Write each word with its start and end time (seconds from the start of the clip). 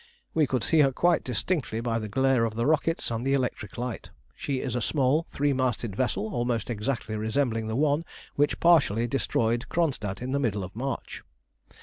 We 0.33 0.47
could 0.47 0.63
see 0.63 0.79
her 0.79 0.91
quite 0.91 1.23
distinctly 1.23 1.79
by 1.79 1.99
the 1.99 2.09
glare 2.09 2.43
of 2.43 2.55
the 2.55 2.65
rockets 2.65 3.11
and 3.11 3.23
the 3.23 3.33
electric 3.33 3.77
light. 3.77 4.09
She 4.35 4.59
is 4.59 4.73
a 4.75 4.81
small 4.81 5.27
three 5.29 5.53
masted 5.53 5.95
vessel 5.95 6.33
almost 6.33 6.71
exactly 6.71 7.15
resembling 7.15 7.67
the 7.67 7.75
one 7.75 8.03
which 8.35 8.59
partially 8.59 9.05
destroyed 9.05 9.67
Kronstadt 9.69 10.19
in 10.19 10.31
the 10.31 10.39
middle 10.39 10.63
of 10.63 10.75
March. 10.75 11.21